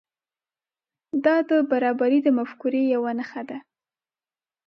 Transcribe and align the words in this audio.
دا 1.25 1.35
د 1.49 1.51
برابري 1.71 2.19
د 2.23 2.27
مفکورې 2.37 2.81
یو 2.93 3.01
نښه 3.17 3.41
ده. 3.49 3.57